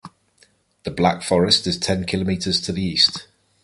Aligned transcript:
The 0.81 0.89
Black 0.89 1.21
Forest 1.21 1.67
is 1.67 1.77
ten 1.77 2.05
kilometers 2.05 2.59
to 2.61 2.71
the 2.71 2.81
east. 2.83 3.27